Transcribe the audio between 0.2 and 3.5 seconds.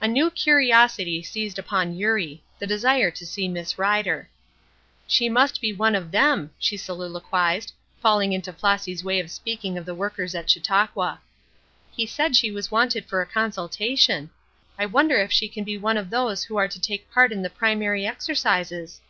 curiosity seized upon Eurie the desire to see